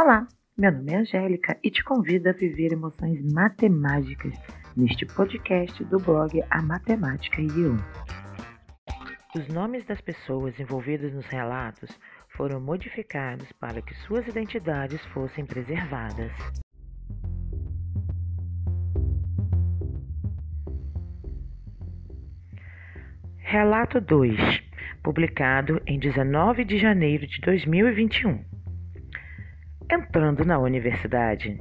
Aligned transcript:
Olá, 0.00 0.28
meu 0.56 0.70
nome 0.70 0.92
é 0.92 0.96
Angélica 0.98 1.58
e 1.60 1.72
te 1.72 1.82
convido 1.82 2.28
a 2.28 2.32
viver 2.32 2.72
emoções 2.72 3.20
matemáticas 3.32 4.32
neste 4.76 5.04
podcast 5.04 5.82
do 5.86 5.98
blog 5.98 6.40
A 6.48 6.62
Matemática 6.62 7.42
e 7.42 7.48
Eu. 7.48 7.74
Os 9.34 9.48
nomes 9.48 9.84
das 9.86 10.00
pessoas 10.00 10.56
envolvidas 10.60 11.12
nos 11.12 11.26
relatos 11.26 11.90
foram 12.36 12.60
modificados 12.60 13.50
para 13.58 13.82
que 13.82 13.92
suas 14.06 14.24
identidades 14.28 15.04
fossem 15.06 15.44
preservadas. 15.44 16.30
Relato 23.38 24.00
2, 24.00 24.38
publicado 25.02 25.82
em 25.88 25.98
19 25.98 26.64
de 26.64 26.78
janeiro 26.78 27.26
de 27.26 27.40
2021. 27.40 28.57
Entrando 29.90 30.44
na 30.44 30.58
universidade. 30.58 31.58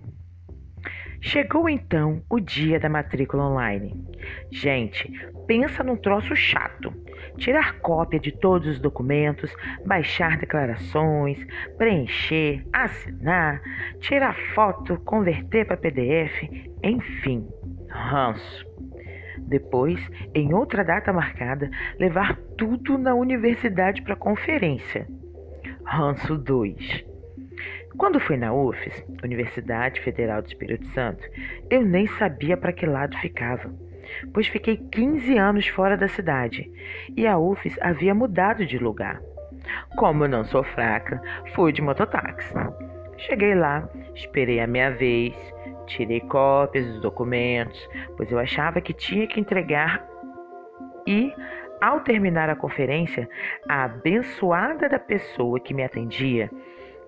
Chegou 1.22 1.70
então 1.70 2.22
o 2.30 2.42
dia 2.42 2.78
da 2.78 2.90
matrícula 2.90 3.50
online. 3.50 4.06
Gente, 4.52 5.10
pensa 5.48 5.82
num 5.82 5.96
troço 5.96 6.36
chato. 6.36 6.94
Tirar 7.38 7.80
cópia 7.80 8.20
de 8.20 8.34
todos 8.34 8.68
os 8.68 8.80
documentos, 8.80 9.56
baixar 9.86 10.38
declarações, 10.38 11.40
preencher, 11.78 12.66
assinar, 12.74 13.62
tirar 14.02 14.36
foto, 14.54 15.00
converter 15.06 15.66
para 15.66 15.78
PDF, 15.78 16.44
enfim, 16.84 17.48
ranço. 17.90 18.66
Depois, 19.38 20.06
em 20.36 20.54
outra 20.54 20.84
data 20.84 21.14
marcada, 21.14 21.72
levar 21.98 22.38
tudo 22.58 22.98
na 22.98 23.16
universidade 23.16 24.02
para 24.02 24.18
conferência. 24.18 25.08
Ranço 25.86 26.38
2. 26.38 27.07
Quando 27.98 28.20
fui 28.20 28.38
na 28.38 28.54
UFES, 28.54 29.06
Universidade 29.24 30.02
Federal 30.02 30.42
do 30.42 30.48
Espírito 30.48 30.86
Santo, 30.88 31.24
eu 31.70 31.82
nem 31.82 32.08
sabia 32.08 32.56
para 32.56 32.74
que 32.74 32.86
lado 32.86 33.18
ficava, 33.18 33.72
pois 34.34 34.48
fiquei 34.48 34.78
15 34.78 35.38
anos 35.38 35.68
fora 35.68 35.98
da 35.98 36.08
cidade 36.08 36.72
e 37.16 37.26
a 37.28 37.38
UFES 37.38 37.78
havia 37.82 38.14
mudado 38.14 38.66
de 38.66 38.78
lugar. 38.78 39.22
Como 39.98 40.24
eu 40.24 40.30
não 40.30 40.46
sou 40.46 40.64
fraca, 40.64 41.22
fui 41.54 41.72
de 41.72 41.82
mototáxi. 41.82 42.54
Cheguei 43.18 43.56
lá, 43.56 43.90
esperei 44.14 44.60
a 44.60 44.68
minha 44.68 44.92
vez, 44.92 45.36
Tirei 45.88 46.20
cópias 46.20 46.86
dos 46.86 47.02
documentos, 47.02 47.90
pois 48.18 48.30
eu 48.30 48.38
achava 48.38 48.82
que 48.82 48.94
tinha 48.94 49.26
que 49.26 49.40
entregar 49.40 50.06
e, 51.08 51.34
ao 51.82 52.02
terminar 52.02 52.50
a 52.50 52.56
conferência, 52.56 53.28
a 53.70 53.86
abençoada 53.86 54.90
da 54.90 55.00
pessoa 55.00 55.60
que 55.60 55.74
me 55.74 55.84
atendia 55.84 56.52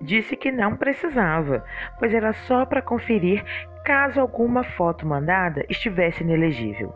disse 0.01 0.35
que 0.35 0.51
não 0.51 0.75
precisava, 0.75 1.63
pois 1.97 2.13
era 2.13 2.33
só 2.33 2.65
para 2.65 2.81
conferir 2.81 3.43
caso 3.83 4.19
alguma 4.19 4.63
foto 4.63 5.05
mandada 5.05 5.65
estivesse 5.69 6.23
inelegível. 6.23 6.93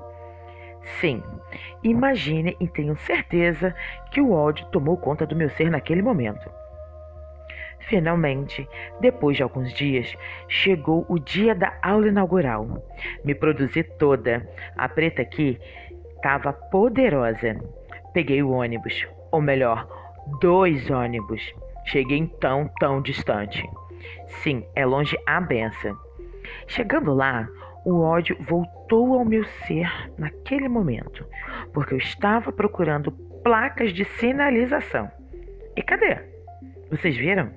Sim, 0.99 1.23
imagine 1.83 2.55
e 2.59 2.67
tenho 2.67 2.95
certeza 2.97 3.73
que 4.11 4.21
o 4.21 4.31
ódio 4.31 4.65
tomou 4.67 4.97
conta 4.97 5.25
do 5.25 5.35
meu 5.35 5.49
ser 5.49 5.69
naquele 5.69 6.01
momento. 6.01 6.49
Finalmente, 7.87 8.67
depois 9.01 9.37
de 9.37 9.43
alguns 9.43 9.73
dias, 9.73 10.15
chegou 10.47 11.05
o 11.09 11.19
dia 11.19 11.53
da 11.53 11.77
aula 11.81 12.07
inaugural. 12.07 12.81
Me 13.23 13.35
produzi 13.35 13.83
toda. 13.83 14.47
A 14.77 14.87
preta 14.87 15.21
aqui 15.21 15.59
estava 16.15 16.53
poderosa. 16.53 17.59
Peguei 18.13 18.41
o 18.41 18.51
ônibus, 18.51 19.05
ou 19.31 19.41
melhor, 19.41 19.87
dois 20.39 20.89
ônibus. 20.89 21.53
Cheguei 21.85 22.17
então 22.17 22.69
tão 22.79 23.01
distante. 23.01 23.63
Sim, 24.41 24.65
é 24.75 24.85
longe 24.85 25.17
a 25.25 25.39
benção. 25.39 25.97
Chegando 26.67 27.13
lá, 27.13 27.47
o 27.85 28.01
ódio 28.01 28.37
voltou 28.41 29.13
ao 29.13 29.25
meu 29.25 29.43
ser 29.65 29.89
naquele 30.17 30.67
momento, 30.67 31.25
porque 31.73 31.93
eu 31.93 31.97
estava 31.97 32.51
procurando 32.51 33.11
placas 33.43 33.93
de 33.93 34.05
sinalização. 34.05 35.09
E 35.75 35.81
cadê? 35.81 36.19
Vocês 36.89 37.15
viram? 37.17 37.51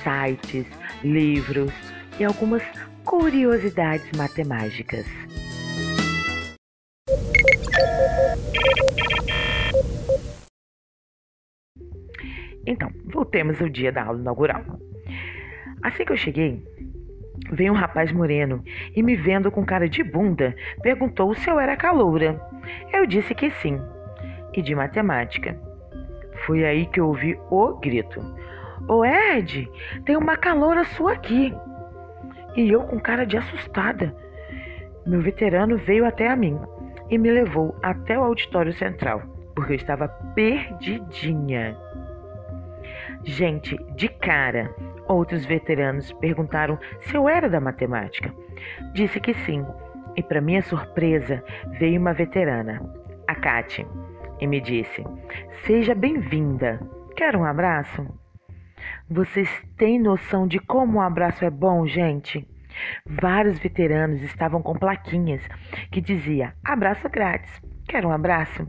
sites, 0.04 0.66
livros 1.04 1.72
e 2.20 2.24
algumas 2.24 2.64
curiosidades 3.04 4.10
matemáticas. 4.16 5.06
Voltemos 13.20 13.62
ao 13.62 13.68
dia 13.68 13.92
da 13.92 14.04
aula 14.04 14.18
inaugural. 14.18 14.64
Assim 15.84 16.06
que 16.06 16.14
eu 16.14 16.18
cheguei, 16.18 16.64
veio 17.52 17.74
um 17.74 17.76
rapaz 17.76 18.14
moreno 18.14 18.64
e, 18.96 19.04
me 19.04 19.14
vendo 19.18 19.52
com 19.52 19.66
cara 19.66 19.90
de 19.90 20.02
bunda, 20.02 20.56
perguntou 20.82 21.36
se 21.36 21.50
eu 21.50 21.60
era 21.60 21.76
caloura. 21.76 22.42
Eu 22.94 23.06
disse 23.06 23.36
que 23.36 23.50
sim, 23.50 23.78
e 24.54 24.62
de 24.62 24.74
matemática. 24.74 25.60
Foi 26.46 26.64
aí 26.64 26.86
que 26.86 27.02
eu 27.02 27.08
ouvi 27.08 27.38
o 27.50 27.74
grito: 27.80 28.22
Ô 28.88 29.04
Ed, 29.04 29.70
tem 30.06 30.16
uma 30.16 30.38
caloura 30.38 30.86
sua 30.86 31.14
aqui. 31.14 31.54
E 32.56 32.72
eu 32.72 32.84
com 32.84 33.00
cara 33.00 33.26
de 33.26 33.36
assustada. 33.36 34.16
Meu 35.06 35.22
veterano 35.22 35.78
veio 35.78 36.06
até 36.06 36.30
a 36.30 36.38
mim 36.38 36.58
e 37.10 37.18
me 37.18 37.30
levou 37.30 37.76
até 37.84 38.18
o 38.18 38.24
auditório 38.24 38.72
central, 38.72 39.22
porque 39.54 39.74
eu 39.74 39.78
estava 39.78 40.08
perdidinha. 40.08 41.76
Gente, 43.24 43.78
de 43.96 44.08
cara, 44.08 44.74
outros 45.08 45.46
veteranos 45.46 46.12
perguntaram 46.14 46.80
se 47.02 47.16
eu 47.16 47.28
era 47.28 47.50
da 47.50 47.60
matemática. 47.60 48.34
Disse 48.94 49.20
que 49.20 49.34
sim, 49.34 49.66
e 50.16 50.24
para 50.24 50.42
minha 50.42 50.62
surpresa 50.62 51.44
veio 51.80 52.00
uma 52.00 52.14
veterana, 52.14 52.82
a 53.28 53.36
Kate, 53.36 53.86
e 54.40 54.48
me 54.48 54.62
disse: 54.62 55.04
Seja 55.66 55.94
bem-vinda. 55.94 56.80
Quer 57.16 57.36
um 57.36 57.44
abraço? 57.44 58.08
Vocês 59.10 59.50
têm 59.78 60.00
noção 60.00 60.48
de 60.48 60.60
como 60.60 60.98
um 60.98 61.02
abraço 61.02 61.44
é 61.44 61.50
bom, 61.50 61.86
gente? 61.86 62.48
Vários 63.06 63.60
veteranos 63.60 64.22
estavam 64.22 64.62
com 64.62 64.74
plaquinhas 64.74 65.42
que 65.92 66.00
dizia 66.00 66.54
abraço 66.64 67.10
grátis. 67.10 67.62
Quer 67.88 68.06
um 68.06 68.12
abraço? 68.12 68.68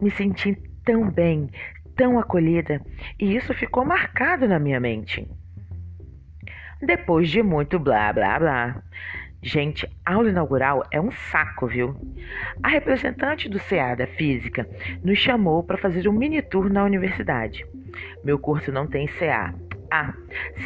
Me 0.00 0.10
senti 0.10 0.54
tão 0.84 1.10
bem, 1.10 1.50
tão 1.96 2.18
acolhida, 2.18 2.80
e 3.18 3.36
isso 3.36 3.54
ficou 3.54 3.84
marcado 3.84 4.46
na 4.48 4.58
minha 4.58 4.80
mente. 4.80 5.28
Depois 6.80 7.30
de 7.30 7.42
muito 7.42 7.78
blá 7.78 8.12
blá 8.12 8.38
blá. 8.38 8.82
Gente, 9.42 9.86
aula 10.06 10.30
inaugural 10.30 10.84
é 10.90 10.98
um 10.98 11.10
saco, 11.10 11.66
viu? 11.66 11.94
A 12.62 12.68
representante 12.68 13.48
do 13.48 13.60
CA 13.60 13.94
da 13.94 14.06
Física 14.06 14.66
nos 15.02 15.18
chamou 15.18 15.62
para 15.62 15.76
fazer 15.76 16.08
um 16.08 16.12
mini 16.12 16.40
tour 16.40 16.72
na 16.72 16.82
universidade. 16.82 17.66
Meu 18.24 18.38
curso 18.38 18.72
não 18.72 18.86
tem 18.86 19.06
CA. 19.06 19.54
Ah, 19.90 20.14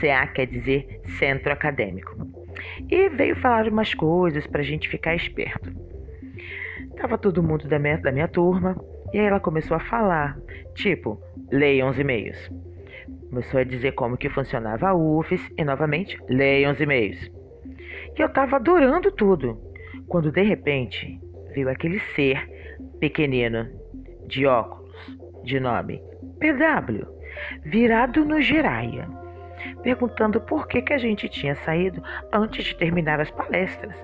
CA 0.00 0.26
quer 0.28 0.46
dizer 0.46 1.00
Centro 1.18 1.52
Acadêmico. 1.52 2.16
E 2.88 3.08
veio 3.08 3.34
falar 3.36 3.66
umas 3.68 3.94
coisas 3.94 4.46
para 4.46 4.60
a 4.60 4.64
gente 4.64 4.88
ficar 4.88 5.14
esperto. 5.16 5.72
Tava 6.96 7.18
todo 7.18 7.42
mundo 7.42 7.68
da 7.68 7.78
minha, 7.78 7.98
da 7.98 8.12
minha 8.12 8.28
turma, 8.28 8.76
e 9.12 9.18
aí 9.18 9.26
ela 9.26 9.40
começou 9.40 9.76
a 9.76 9.80
falar, 9.80 10.38
tipo, 10.74 11.20
leiam 11.50 11.88
os 11.88 11.98
e-mails. 11.98 12.50
Começou 13.28 13.60
a 13.60 13.64
dizer 13.64 13.92
como 13.92 14.16
que 14.16 14.28
funcionava 14.28 14.88
a 14.88 14.94
UFES 14.94 15.50
e 15.56 15.64
novamente 15.64 16.18
leiam 16.28 16.72
os 16.72 16.80
e-mails. 16.80 17.30
E 18.16 18.20
eu 18.20 18.26
estava 18.26 18.56
adorando 18.56 19.10
tudo, 19.12 19.60
quando 20.08 20.32
de 20.32 20.42
repente 20.42 21.20
veio 21.54 21.68
aquele 21.68 22.00
ser 22.14 22.48
pequenino, 22.98 23.68
de 24.26 24.46
óculos, 24.46 25.18
de 25.44 25.58
nome 25.58 26.02
PW, 26.38 27.06
virado 27.64 28.24
no 28.24 28.40
giraia, 28.40 29.08
perguntando 29.82 30.40
por 30.40 30.68
que, 30.68 30.82
que 30.82 30.92
a 30.92 30.98
gente 30.98 31.28
tinha 31.28 31.54
saído 31.54 32.02
antes 32.32 32.64
de 32.64 32.76
terminar 32.76 33.20
as 33.20 33.30
palestras. 33.30 33.96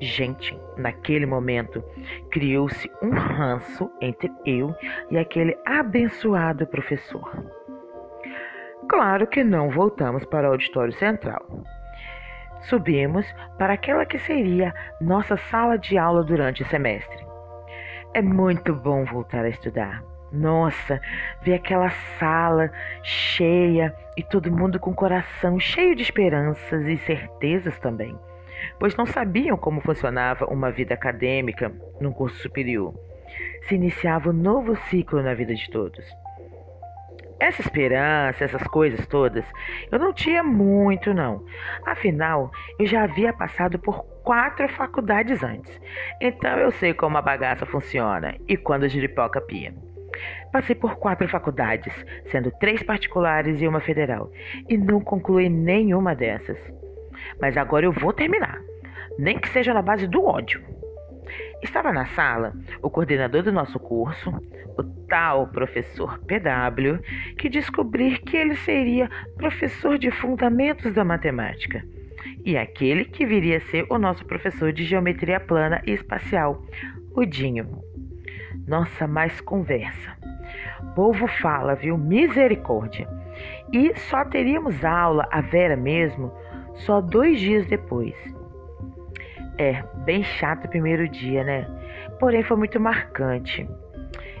Gente, 0.00 0.58
naquele 0.76 1.26
momento 1.26 1.82
criou-se 2.30 2.90
um 3.02 3.10
ranço 3.10 3.90
entre 4.00 4.30
eu 4.44 4.74
e 5.10 5.18
aquele 5.18 5.56
abençoado 5.64 6.66
professor. 6.66 7.30
Claro 8.88 9.26
que 9.26 9.42
não 9.42 9.70
voltamos 9.70 10.24
para 10.24 10.48
o 10.48 10.52
auditório 10.52 10.92
central. 10.92 11.42
Subimos 12.62 13.26
para 13.58 13.74
aquela 13.74 14.06
que 14.06 14.18
seria 14.18 14.74
nossa 15.00 15.36
sala 15.36 15.78
de 15.78 15.98
aula 15.98 16.22
durante 16.22 16.62
o 16.62 16.66
semestre. 16.66 17.24
É 18.14 18.22
muito 18.22 18.74
bom 18.74 19.04
voltar 19.04 19.44
a 19.44 19.48
estudar. 19.48 20.02
Nossa, 20.32 21.00
ver 21.42 21.54
aquela 21.54 21.90
sala 22.18 22.70
cheia 23.02 23.94
e 24.16 24.22
todo 24.22 24.50
mundo 24.50 24.80
com 24.80 24.90
o 24.90 24.94
coração 24.94 25.60
cheio 25.60 25.94
de 25.94 26.02
esperanças 26.02 26.86
e 26.86 26.96
certezas 26.98 27.78
também, 27.78 28.18
pois 28.78 28.96
não 28.96 29.06
sabiam 29.06 29.56
como 29.56 29.80
funcionava 29.80 30.46
uma 30.46 30.70
vida 30.70 30.94
acadêmica 30.94 31.72
num 32.00 32.12
curso 32.12 32.36
superior. 32.42 32.94
Se 33.62 33.74
iniciava 33.74 34.30
um 34.30 34.32
novo 34.32 34.76
ciclo 34.88 35.22
na 35.22 35.34
vida 35.34 35.54
de 35.54 35.70
todos. 35.70 36.04
Essa 37.40 37.62
esperança, 37.62 38.44
essas 38.44 38.62
coisas 38.64 39.06
todas, 39.06 39.44
eu 39.90 39.98
não 39.98 40.12
tinha 40.12 40.42
muito, 40.42 41.12
não. 41.12 41.44
Afinal, 41.84 42.50
eu 42.78 42.86
já 42.86 43.02
havia 43.02 43.32
passado 43.32 43.78
por 43.78 44.02
quatro 44.22 44.68
faculdades 44.68 45.42
antes. 45.42 45.80
Então 46.20 46.58
eu 46.58 46.70
sei 46.70 46.94
como 46.94 47.18
a 47.18 47.22
bagaça 47.22 47.66
funciona 47.66 48.36
e 48.48 48.56
quando 48.56 48.84
a 48.84 48.88
giripoca 48.88 49.40
pia. 49.40 49.74
Passei 50.52 50.76
por 50.76 50.96
quatro 50.96 51.28
faculdades, 51.28 51.92
sendo 52.26 52.50
três 52.52 52.82
particulares 52.82 53.60
e 53.60 53.66
uma 53.66 53.80
federal, 53.80 54.30
e 54.68 54.78
não 54.78 55.00
concluí 55.00 55.48
nenhuma 55.48 56.14
dessas. 56.14 56.58
Mas 57.40 57.56
agora 57.56 57.86
eu 57.86 57.92
vou 57.92 58.12
terminar, 58.12 58.60
nem 59.18 59.38
que 59.38 59.48
seja 59.48 59.74
na 59.74 59.82
base 59.82 60.06
do 60.06 60.24
ódio. 60.24 60.62
Estava 61.62 61.92
na 61.92 62.06
sala 62.06 62.52
o 62.82 62.90
coordenador 62.90 63.42
do 63.42 63.52
nosso 63.52 63.78
curso, 63.78 64.30
o 64.76 64.82
tal 65.08 65.48
professor 65.48 66.18
PW, 66.20 67.02
que 67.38 67.48
descobri 67.48 68.18
que 68.18 68.36
ele 68.36 68.54
seria 68.56 69.08
professor 69.36 69.98
de 69.98 70.10
fundamentos 70.10 70.92
da 70.92 71.04
matemática, 71.04 71.82
e 72.44 72.56
aquele 72.56 73.04
que 73.04 73.24
viria 73.24 73.56
a 73.56 73.60
ser 73.60 73.86
o 73.88 73.98
nosso 73.98 74.24
professor 74.26 74.72
de 74.72 74.84
geometria 74.84 75.40
plana 75.40 75.82
e 75.86 75.92
espacial, 75.92 76.62
o 77.14 77.24
Dinho. 77.24 77.82
Nossa, 78.66 79.06
mais 79.06 79.40
conversa. 79.40 80.16
Povo 80.94 81.26
fala, 81.26 81.74
viu? 81.74 81.96
Misericórdia. 81.96 83.08
E 83.72 83.94
só 83.96 84.24
teríamos 84.24 84.84
aula, 84.84 85.26
a 85.30 85.40
Vera 85.40 85.76
mesmo, 85.76 86.32
só 86.76 87.00
dois 87.00 87.38
dias 87.38 87.66
depois. 87.66 88.14
É, 89.58 89.82
bem 90.04 90.22
chato 90.22 90.64
o 90.64 90.68
primeiro 90.68 91.08
dia, 91.08 91.44
né? 91.44 91.66
Porém, 92.18 92.42
foi 92.42 92.56
muito 92.56 92.80
marcante. 92.80 93.68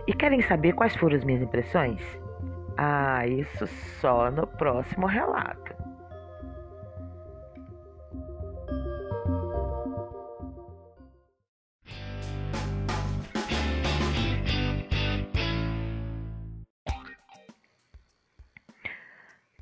E 0.06 0.12
querem 0.12 0.42
saber 0.42 0.72
quais 0.72 0.94
foram 0.96 1.16
as 1.16 1.24
minhas 1.24 1.42
impressões? 1.42 2.00
Ah, 2.76 3.26
isso 3.26 3.66
só 4.00 4.30
no 4.30 4.46
próximo 4.46 5.06
relato. 5.06 5.74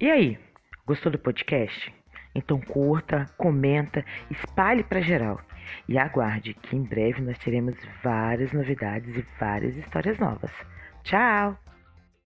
E 0.00 0.10
aí, 0.10 0.36
gostou 0.84 1.12
do 1.12 1.18
podcast? 1.18 2.01
Então 2.34 2.60
curta, 2.60 3.26
comenta, 3.36 4.04
espalhe 4.30 4.82
para 4.82 5.00
geral. 5.00 5.40
E 5.88 5.98
aguarde 5.98 6.54
que 6.54 6.76
em 6.76 6.82
breve 6.82 7.20
nós 7.22 7.38
teremos 7.38 7.74
várias 8.02 8.52
novidades 8.52 9.14
e 9.16 9.24
várias 9.38 9.76
histórias 9.76 10.18
novas. 10.18 10.52
Tchau! 11.02 11.56